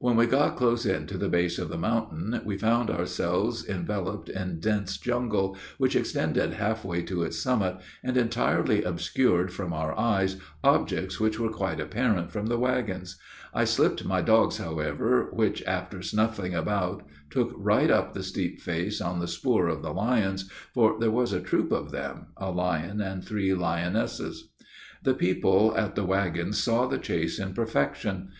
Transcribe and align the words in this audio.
When 0.00 0.16
we 0.16 0.26
got 0.26 0.56
close 0.56 0.84
in 0.84 1.06
to 1.06 1.16
the 1.16 1.28
base 1.28 1.56
of 1.56 1.68
the 1.68 1.78
mountain, 1.78 2.40
we 2.44 2.58
found 2.58 2.90
ourselves 2.90 3.64
enveloped 3.64 4.28
in 4.28 4.58
dense 4.58 4.96
jungle, 4.96 5.56
which 5.76 5.94
extended 5.94 6.54
half 6.54 6.84
way 6.84 7.00
to 7.02 7.22
its 7.22 7.38
summit, 7.38 7.76
and 8.02 8.16
entirely 8.16 8.82
obscured 8.82 9.52
from 9.52 9.72
our 9.72 9.96
eyes 9.96 10.34
objects 10.64 11.20
which 11.20 11.38
were 11.38 11.52
quite 11.52 11.78
apparent 11.78 12.32
from 12.32 12.46
the 12.46 12.58
wagons, 12.58 13.20
I 13.54 13.62
slipped 13.66 14.04
my 14.04 14.20
dogs, 14.20 14.56
however, 14.56 15.30
which, 15.32 15.62
after 15.62 16.02
snuffing 16.02 16.56
about, 16.56 17.04
took 17.30 17.52
right 17.54 17.88
up 17.88 18.14
the 18.14 18.24
steep 18.24 18.60
face 18.60 19.00
on 19.00 19.20
the 19.20 19.28
spoor 19.28 19.68
of 19.68 19.82
the 19.82 19.92
lions, 19.92 20.50
for 20.74 20.98
there 20.98 21.12
was 21.12 21.32
a 21.32 21.38
troop 21.40 21.70
of 21.70 21.92
them 21.92 22.32
a 22.36 22.50
lion 22.50 23.00
and 23.00 23.24
three 23.24 23.54
lionesses. 23.54 24.48
The 25.04 25.14
people 25.14 25.72
at 25.76 25.94
the 25.94 26.04
wagons 26.04 26.58
saw 26.60 26.88
the 26.88 26.98
chase 26.98 27.38
in 27.38 27.54
perfection. 27.54 28.30